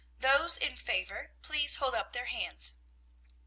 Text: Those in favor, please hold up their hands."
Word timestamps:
Those 0.19 0.57
in 0.57 0.77
favor, 0.77 1.29
please 1.43 1.75
hold 1.75 1.93
up 1.93 2.11
their 2.11 2.25
hands." 2.25 2.77